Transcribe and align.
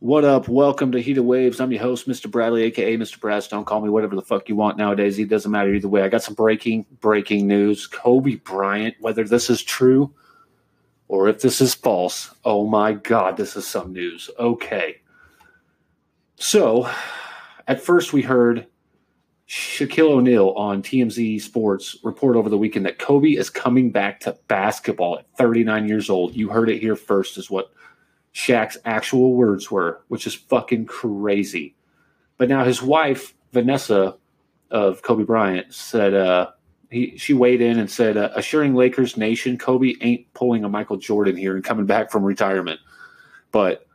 What 0.00 0.24
up? 0.24 0.46
Welcome 0.46 0.92
to 0.92 1.02
Heat 1.02 1.18
of 1.18 1.24
Waves. 1.24 1.58
I'm 1.58 1.72
your 1.72 1.82
host, 1.82 2.06
Mr. 2.06 2.30
Bradley, 2.30 2.62
aka 2.62 2.96
Mr. 2.96 3.18
Brass. 3.18 3.48
Don't 3.48 3.64
call 3.64 3.80
me 3.80 3.88
whatever 3.88 4.14
the 4.14 4.22
fuck 4.22 4.48
you 4.48 4.54
want 4.54 4.76
nowadays. 4.78 5.18
It 5.18 5.28
doesn't 5.28 5.50
matter 5.50 5.74
either 5.74 5.88
way. 5.88 6.02
I 6.02 6.08
got 6.08 6.22
some 6.22 6.36
breaking, 6.36 6.86
breaking 7.00 7.48
news. 7.48 7.88
Kobe 7.88 8.36
Bryant, 8.36 8.94
whether 9.00 9.24
this 9.24 9.50
is 9.50 9.60
true 9.60 10.14
or 11.08 11.28
if 11.28 11.40
this 11.40 11.60
is 11.60 11.74
false, 11.74 12.32
oh 12.44 12.64
my 12.64 12.92
god, 12.92 13.36
this 13.36 13.56
is 13.56 13.66
some 13.66 13.92
news. 13.92 14.30
Okay. 14.38 15.00
So, 16.36 16.88
at 17.66 17.80
first 17.80 18.12
we 18.12 18.22
heard 18.22 18.68
Shaquille 19.48 20.12
O'Neal 20.12 20.50
on 20.50 20.80
TMZ 20.80 21.42
Sports 21.42 21.96
report 22.04 22.36
over 22.36 22.48
the 22.48 22.56
weekend 22.56 22.86
that 22.86 23.00
Kobe 23.00 23.30
is 23.30 23.50
coming 23.50 23.90
back 23.90 24.20
to 24.20 24.38
basketball 24.46 25.18
at 25.18 25.26
39 25.36 25.88
years 25.88 26.08
old. 26.08 26.36
You 26.36 26.50
heard 26.50 26.70
it 26.70 26.78
here 26.80 26.94
first, 26.94 27.36
is 27.36 27.50
what 27.50 27.72
Shaq's 28.38 28.78
actual 28.84 29.34
words 29.34 29.68
were, 29.68 30.00
which 30.06 30.24
is 30.24 30.34
fucking 30.34 30.86
crazy. 30.86 31.74
But 32.36 32.48
now 32.48 32.64
his 32.64 32.80
wife, 32.80 33.34
Vanessa 33.52 34.16
of 34.70 35.02
Kobe 35.02 35.24
Bryant, 35.24 35.74
said 35.74 36.14
uh, 36.14 36.52
he 36.88 37.16
she 37.16 37.34
weighed 37.34 37.60
in 37.60 37.80
and 37.80 37.90
said, 37.90 38.16
uh, 38.16 38.30
assuring 38.36 38.76
Lakers 38.76 39.16
Nation, 39.16 39.58
Kobe 39.58 39.94
ain't 40.00 40.32
pulling 40.34 40.62
a 40.62 40.68
Michael 40.68 40.98
Jordan 40.98 41.36
here 41.36 41.56
and 41.56 41.64
coming 41.64 41.84
back 41.84 42.12
from 42.12 42.22
retirement. 42.22 42.78
But 43.50 43.88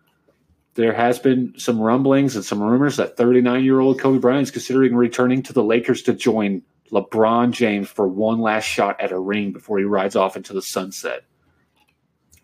there 0.73 0.91
has 0.91 1.19
been 1.19 1.53
some 1.55 1.79
rumblings 1.79 2.35
and 2.35 2.43
some 2.43 2.61
rumors 2.61 2.97
that 2.97 3.15
39 3.15 3.63
year 3.63 3.79
old 3.79 3.97
Kobe 3.97 4.19
Bryant 4.19 4.43
is 4.43 4.51
considering 4.51 4.93
returning 4.93 5.41
to 5.43 5.53
the 5.53 5.63
Lakers 5.63 6.01
to 6.01 6.13
join 6.13 6.63
LeBron 6.91 7.51
James 7.51 7.87
for 7.87 8.09
one 8.09 8.41
last 8.41 8.65
shot 8.65 8.99
at 8.99 9.13
a 9.13 9.19
ring 9.19 9.53
before 9.53 9.77
he 9.77 9.85
rides 9.85 10.17
off 10.17 10.35
into 10.35 10.51
the 10.51 10.61
sunset. 10.61 11.23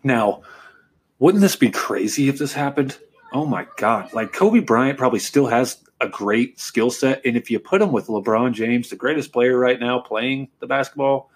Now, 0.02 0.40
wouldn't 1.20 1.42
this 1.42 1.54
be 1.54 1.70
crazy 1.70 2.28
if 2.28 2.38
this 2.38 2.54
happened? 2.54 2.98
Oh 3.32 3.46
my 3.46 3.66
God. 3.76 4.12
Like 4.12 4.32
Kobe 4.32 4.58
Bryant 4.58 4.98
probably 4.98 5.20
still 5.20 5.46
has 5.46 5.80
a 6.00 6.08
great 6.08 6.58
skill 6.58 6.90
set. 6.90 7.20
And 7.24 7.36
if 7.36 7.50
you 7.50 7.60
put 7.60 7.82
him 7.82 7.92
with 7.92 8.08
LeBron 8.08 8.52
James, 8.54 8.88
the 8.88 8.96
greatest 8.96 9.32
player 9.32 9.56
right 9.56 9.78
now 9.78 10.00
playing 10.00 10.48
the 10.58 10.66
basketball 10.66 11.30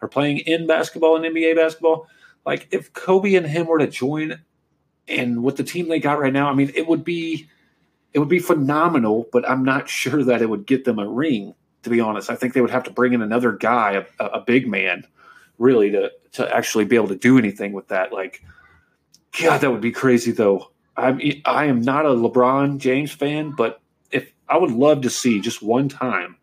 or 0.00 0.08
playing 0.08 0.38
in 0.38 0.66
basketball 0.66 1.16
and 1.16 1.24
NBA 1.24 1.56
basketball, 1.56 2.06
like 2.44 2.68
if 2.70 2.92
Kobe 2.92 3.34
and 3.34 3.46
him 3.46 3.66
were 3.66 3.78
to 3.78 3.86
join 3.86 4.40
and 5.08 5.42
with 5.42 5.56
the 5.56 5.64
team 5.64 5.88
they 5.88 5.98
got 5.98 6.20
right 6.20 6.32
now, 6.32 6.48
I 6.48 6.54
mean, 6.54 6.70
it 6.74 6.86
would 6.86 7.02
be 7.02 7.48
it 8.12 8.18
would 8.18 8.28
be 8.28 8.38
phenomenal, 8.38 9.26
but 9.32 9.48
I'm 9.48 9.64
not 9.64 9.88
sure 9.88 10.22
that 10.24 10.42
it 10.42 10.50
would 10.50 10.66
get 10.66 10.84
them 10.84 10.98
a 10.98 11.08
ring, 11.08 11.54
to 11.84 11.90
be 11.90 12.00
honest. 12.00 12.30
I 12.30 12.34
think 12.34 12.52
they 12.52 12.60
would 12.60 12.70
have 12.70 12.84
to 12.84 12.90
bring 12.90 13.14
in 13.14 13.22
another 13.22 13.52
guy, 13.52 14.04
a, 14.20 14.24
a 14.26 14.40
big 14.40 14.68
man, 14.68 15.06
really, 15.58 15.90
to 15.90 16.12
to 16.32 16.54
actually 16.54 16.84
be 16.84 16.96
able 16.96 17.08
to 17.08 17.16
do 17.16 17.38
anything 17.38 17.72
with 17.72 17.88
that. 17.88 18.12
Like 18.12 18.44
God, 19.40 19.58
that 19.58 19.70
would 19.70 19.80
be 19.80 19.92
crazy 19.92 20.32
though. 20.32 20.70
I'm 20.96 21.20
I 21.46 21.66
am 21.66 21.80
not 21.80 22.04
a 22.04 22.10
LeBron 22.10 22.78
James 22.78 23.12
fan, 23.12 23.52
but 23.52 23.80
if 24.10 24.32
I 24.48 24.58
would 24.58 24.70
love 24.70 25.02
to 25.02 25.10
see 25.10 25.40
just 25.40 25.62
one 25.62 25.88
time 25.88 26.36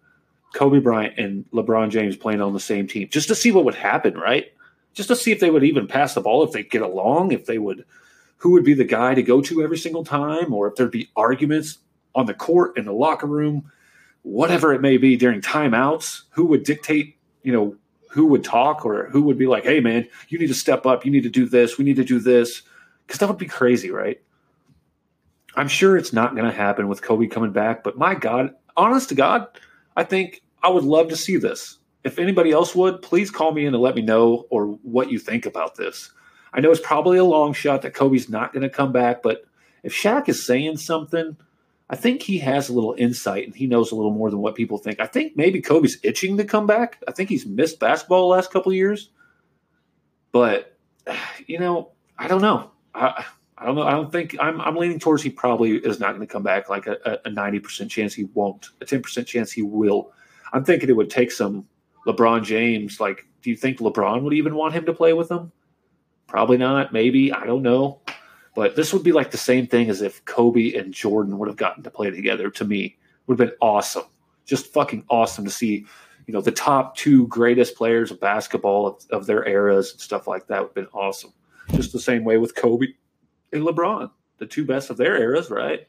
Kobe 0.53 0.79
Bryant 0.79 1.17
and 1.19 1.45
LeBron 1.51 1.91
James 1.91 2.17
playing 2.17 2.41
on 2.41 2.53
the 2.53 2.59
same 2.59 2.87
team, 2.87 3.07
just 3.09 3.27
to 3.27 3.35
see 3.35 3.51
what 3.51 3.65
would 3.65 3.75
happen, 3.75 4.15
right? 4.15 4.51
Just 4.93 5.09
to 5.09 5.15
see 5.15 5.31
if 5.31 5.39
they 5.39 5.51
would 5.51 5.63
even 5.63 5.87
pass 5.87 6.15
the 6.15 6.21
ball, 6.21 6.43
if 6.43 6.51
they 6.51 6.63
get 6.63 6.81
along, 6.81 7.31
if 7.31 7.45
they 7.45 7.59
would, 7.59 7.85
who 8.37 8.51
would 8.51 8.63
be 8.63 8.73
the 8.73 8.83
guy 8.83 9.13
to 9.13 9.21
go 9.21 9.39
to 9.41 9.61
every 9.61 9.77
single 9.77 10.03
time, 10.03 10.51
or 10.51 10.67
if 10.67 10.75
there'd 10.75 10.89
be 10.89 11.11
arguments 11.15 11.77
on 12.15 12.25
the 12.25 12.33
court 12.33 12.75
in 12.75 12.85
the 12.85 12.91
locker 12.91 13.27
room, 13.27 13.71
whatever 14.23 14.73
it 14.73 14.81
may 14.81 14.97
be 14.97 15.15
during 15.15 15.41
timeouts, 15.41 16.23
who 16.31 16.45
would 16.45 16.63
dictate, 16.63 17.17
you 17.43 17.53
know, 17.53 17.75
who 18.09 18.25
would 18.25 18.43
talk 18.43 18.83
or 18.83 19.07
who 19.09 19.21
would 19.21 19.37
be 19.37 19.45
like, 19.45 19.63
hey 19.63 19.79
man, 19.79 20.07
you 20.29 20.39
need 20.39 20.47
to 20.47 20.55
step 20.55 20.87
up, 20.87 21.05
you 21.05 21.11
need 21.11 21.21
to 21.21 21.29
do 21.29 21.47
this, 21.47 21.77
we 21.77 21.85
need 21.85 21.97
to 21.97 22.03
do 22.03 22.19
this 22.19 22.63
because 23.09 23.17
that 23.17 23.27
would 23.27 23.39
be 23.39 23.47
crazy, 23.47 23.89
right? 23.89 24.21
I'm 25.55 25.67
sure 25.67 25.97
it's 25.97 26.13
not 26.13 26.35
going 26.35 26.45
to 26.45 26.55
happen 26.55 26.87
with 26.87 27.01
Kobe 27.01 27.25
coming 27.25 27.51
back, 27.51 27.83
but 27.83 27.97
my 27.97 28.13
God, 28.13 28.53
honest 28.77 29.09
to 29.09 29.15
God, 29.15 29.47
I 29.97 30.03
think 30.03 30.43
I 30.61 30.69
would 30.69 30.83
love 30.83 31.09
to 31.09 31.15
see 31.15 31.37
this. 31.37 31.79
If 32.03 32.19
anybody 32.19 32.51
else 32.51 32.75
would, 32.75 33.01
please 33.01 33.31
call 33.31 33.51
me 33.51 33.65
in 33.65 33.73
and 33.73 33.81
let 33.81 33.95
me 33.95 34.03
know 34.03 34.45
or 34.51 34.67
what 34.83 35.09
you 35.09 35.17
think 35.17 35.47
about 35.47 35.75
this. 35.75 36.11
I 36.53 36.61
know 36.61 36.69
it's 36.69 36.79
probably 36.79 37.17
a 37.17 37.23
long 37.23 37.53
shot 37.53 37.81
that 37.81 37.95
Kobe's 37.95 38.29
not 38.29 38.53
going 38.53 38.61
to 38.61 38.69
come 38.69 38.91
back, 38.91 39.23
but 39.23 39.43
if 39.81 39.91
Shaq 39.91 40.29
is 40.29 40.45
saying 40.45 40.77
something, 40.77 41.35
I 41.89 41.95
think 41.95 42.21
he 42.21 42.37
has 42.37 42.69
a 42.69 42.73
little 42.73 42.93
insight 42.95 43.47
and 43.47 43.55
he 43.55 43.65
knows 43.65 43.91
a 43.91 43.95
little 43.95 44.13
more 44.13 44.29
than 44.29 44.39
what 44.39 44.53
people 44.53 44.77
think. 44.77 44.99
I 44.99 45.07
think 45.07 45.35
maybe 45.35 45.61
Kobe's 45.61 45.97
itching 46.03 46.37
to 46.37 46.45
come 46.45 46.67
back. 46.67 47.01
I 47.07 47.11
think 47.11 47.29
he's 47.29 47.47
missed 47.47 47.79
basketball 47.79 48.29
the 48.29 48.35
last 48.35 48.51
couple 48.51 48.71
years. 48.71 49.09
But, 50.31 50.77
you 51.47 51.57
know, 51.57 51.93
I 52.15 52.27
don't 52.27 52.43
know. 52.43 52.69
I, 52.93 53.25
I 53.57 53.65
don't 53.65 53.75
know. 53.75 53.83
I 53.83 53.91
don't 53.91 54.11
think 54.11 54.37
I'm, 54.39 54.61
I'm 54.61 54.75
leaning 54.75 54.99
towards 54.99 55.21
he 55.21 55.29
probably 55.29 55.77
is 55.77 55.99
not 55.99 56.15
going 56.15 56.25
to 56.25 56.31
come 56.31 56.43
back. 56.43 56.69
Like 56.69 56.87
a, 56.87 57.19
a 57.25 57.29
90% 57.29 57.89
chance 57.89 58.13
he 58.13 58.25
won't, 58.33 58.69
a 58.81 58.85
10% 58.85 59.25
chance 59.25 59.51
he 59.51 59.61
will. 59.61 60.13
I'm 60.53 60.63
thinking 60.63 60.89
it 60.89 60.95
would 60.95 61.09
take 61.09 61.31
some 61.31 61.67
LeBron 62.07 62.43
James. 62.43 62.99
Like, 62.99 63.27
do 63.41 63.49
you 63.49 63.55
think 63.55 63.79
LeBron 63.79 64.21
would 64.23 64.33
even 64.33 64.55
want 64.55 64.73
him 64.73 64.85
to 64.85 64.93
play 64.93 65.13
with 65.13 65.29
him? 65.29 65.51
Probably 66.27 66.57
not. 66.57 66.93
Maybe. 66.93 67.33
I 67.33 67.45
don't 67.45 67.61
know. 67.61 68.01
But 68.55 68.75
this 68.75 68.93
would 68.93 69.03
be 69.03 69.11
like 69.11 69.31
the 69.31 69.37
same 69.37 69.67
thing 69.67 69.89
as 69.89 70.01
if 70.01 70.23
Kobe 70.25 70.73
and 70.73 70.93
Jordan 70.93 71.37
would 71.37 71.47
have 71.47 71.57
gotten 71.57 71.83
to 71.83 71.91
play 71.91 72.09
together. 72.09 72.49
To 72.49 72.65
me, 72.65 72.97
would 73.27 73.39
have 73.39 73.49
been 73.49 73.57
awesome. 73.61 74.03
Just 74.45 74.73
fucking 74.73 75.05
awesome 75.09 75.45
to 75.45 75.51
see. 75.51 75.85
You 76.27 76.33
know, 76.33 76.41
the 76.41 76.51
top 76.51 76.95
two 76.95 77.27
greatest 77.27 77.75
players 77.75 78.11
of 78.11 78.19
basketball 78.19 78.87
of, 78.87 79.05
of 79.11 79.25
their 79.25 79.47
eras 79.47 79.91
and 79.91 80.01
stuff 80.01 80.27
like 80.27 80.47
that 80.47 80.61
would 80.61 80.67
have 80.69 80.75
been 80.75 80.87
awesome. 80.93 81.33
Just 81.73 81.93
the 81.93 81.99
same 81.99 82.23
way 82.23 82.37
with 82.37 82.55
Kobe 82.55 82.87
and 83.53 83.63
LeBron, 83.63 84.11
the 84.37 84.45
two 84.45 84.65
best 84.65 84.89
of 84.89 84.97
their 84.97 85.17
eras, 85.17 85.49
right? 85.49 85.87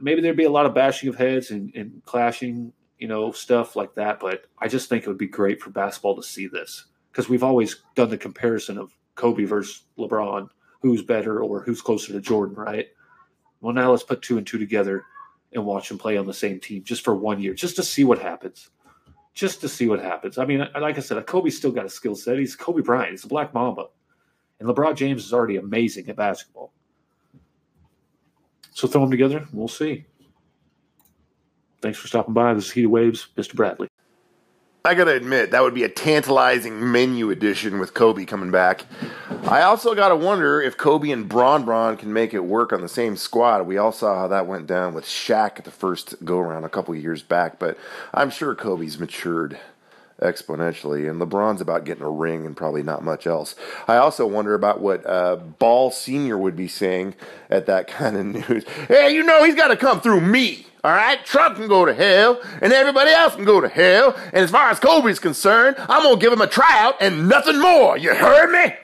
Maybe 0.00 0.20
there'd 0.20 0.36
be 0.36 0.44
a 0.44 0.50
lot 0.50 0.66
of 0.66 0.74
bashing 0.74 1.08
of 1.08 1.16
heads 1.16 1.50
and, 1.50 1.74
and 1.74 2.02
clashing, 2.04 2.72
you 2.98 3.08
know, 3.08 3.32
stuff 3.32 3.76
like 3.76 3.94
that. 3.94 4.20
But 4.20 4.46
I 4.58 4.68
just 4.68 4.88
think 4.88 5.04
it 5.04 5.08
would 5.08 5.18
be 5.18 5.28
great 5.28 5.60
for 5.60 5.70
basketball 5.70 6.16
to 6.16 6.22
see 6.22 6.46
this 6.46 6.86
because 7.10 7.28
we've 7.28 7.44
always 7.44 7.82
done 7.94 8.08
the 8.08 8.18
comparison 8.18 8.78
of 8.78 8.96
Kobe 9.14 9.44
versus 9.44 9.84
LeBron, 9.98 10.48
who's 10.80 11.02
better 11.02 11.40
or 11.42 11.62
who's 11.62 11.82
closer 11.82 12.12
to 12.12 12.20
Jordan, 12.20 12.56
right? 12.56 12.88
Well, 13.60 13.74
now 13.74 13.90
let's 13.90 14.02
put 14.02 14.22
two 14.22 14.38
and 14.38 14.46
two 14.46 14.58
together 14.58 15.04
and 15.52 15.64
watch 15.64 15.88
them 15.88 15.98
play 15.98 16.16
on 16.16 16.26
the 16.26 16.34
same 16.34 16.58
team 16.58 16.82
just 16.82 17.04
for 17.04 17.14
one 17.14 17.40
year, 17.40 17.54
just 17.54 17.76
to 17.76 17.82
see 17.82 18.04
what 18.04 18.18
happens. 18.18 18.70
Just 19.34 19.60
to 19.62 19.68
see 19.68 19.88
what 19.88 20.00
happens. 20.00 20.36
I 20.36 20.44
mean, 20.44 20.66
like 20.78 20.98
I 20.98 21.00
said, 21.00 21.24
Kobe's 21.26 21.56
still 21.56 21.70
got 21.70 21.86
a 21.86 21.90
skill 21.90 22.14
set. 22.14 22.38
He's 22.38 22.54
Kobe 22.54 22.82
Bryant. 22.82 23.12
He's 23.12 23.24
a 23.24 23.28
Black 23.28 23.54
Mamba. 23.54 23.86
And 24.62 24.70
LeBron 24.70 24.94
James 24.94 25.24
is 25.24 25.32
already 25.32 25.56
amazing 25.56 26.08
at 26.08 26.14
basketball. 26.14 26.72
So 28.70 28.86
throw 28.86 29.00
them 29.00 29.10
together. 29.10 29.48
We'll 29.52 29.66
see. 29.66 30.04
Thanks 31.80 31.98
for 31.98 32.06
stopping 32.06 32.32
by. 32.32 32.54
This 32.54 32.66
is 32.66 32.70
Heated 32.70 32.90
Waves, 32.90 33.26
Mr. 33.36 33.54
Bradley. 33.56 33.88
I 34.84 34.94
gotta 34.94 35.16
admit, 35.16 35.50
that 35.50 35.62
would 35.62 35.74
be 35.74 35.82
a 35.82 35.88
tantalizing 35.88 36.92
menu 36.92 37.30
edition 37.30 37.80
with 37.80 37.92
Kobe 37.92 38.24
coming 38.24 38.52
back. 38.52 38.86
I 39.48 39.62
also 39.62 39.96
gotta 39.96 40.14
wonder 40.14 40.60
if 40.62 40.76
Kobe 40.76 41.10
and 41.10 41.28
Bron 41.28 41.64
Bron 41.64 41.96
can 41.96 42.12
make 42.12 42.32
it 42.32 42.44
work 42.44 42.72
on 42.72 42.82
the 42.82 42.88
same 42.88 43.16
squad. 43.16 43.66
We 43.66 43.78
all 43.78 43.92
saw 43.92 44.14
how 44.14 44.28
that 44.28 44.46
went 44.46 44.68
down 44.68 44.94
with 44.94 45.04
Shaq 45.04 45.58
at 45.58 45.64
the 45.64 45.72
first 45.72 46.24
go 46.24 46.38
around 46.38 46.62
a 46.62 46.68
couple 46.68 46.94
years 46.94 47.22
back, 47.22 47.58
but 47.58 47.76
I'm 48.14 48.30
sure 48.30 48.54
Kobe's 48.54 48.98
matured 49.00 49.58
exponentially. 50.20 51.10
And 51.10 51.20
LeBron's 51.20 51.60
about 51.60 51.84
getting 51.84 52.04
a 52.04 52.10
ring 52.10 52.46
and 52.46 52.56
probably 52.56 52.82
not 52.82 53.04
much 53.04 53.26
else. 53.26 53.54
I 53.88 53.96
also 53.96 54.26
wonder 54.26 54.54
about 54.54 54.80
what 54.80 55.06
uh, 55.06 55.36
Ball 55.36 55.90
Sr. 55.90 56.38
would 56.38 56.56
be 56.56 56.68
saying 56.68 57.14
at 57.50 57.66
that 57.66 57.88
kind 57.88 58.16
of 58.16 58.26
news. 58.26 58.64
Hey, 58.88 59.14
you 59.14 59.22
know, 59.22 59.44
he's 59.44 59.54
got 59.54 59.68
to 59.68 59.76
come 59.76 60.00
through 60.00 60.20
me. 60.20 60.66
All 60.84 60.90
right, 60.90 61.24
Trump 61.24 61.58
can 61.58 61.68
go 61.68 61.84
to 61.84 61.94
hell, 61.94 62.42
and 62.60 62.72
everybody 62.72 63.12
else 63.12 63.36
can 63.36 63.44
go 63.44 63.60
to 63.60 63.68
hell. 63.68 64.16
And 64.32 64.42
as 64.42 64.50
far 64.50 64.68
as 64.68 64.80
Kobe's 64.80 65.20
concerned, 65.20 65.76
I'm 65.78 66.02
gonna 66.02 66.20
give 66.20 66.32
him 66.32 66.40
a 66.40 66.48
tryout 66.48 66.96
and 67.00 67.28
nothing 67.28 67.60
more. 67.60 67.96
You 67.96 68.12
heard 68.16 68.50
me? 68.50 68.74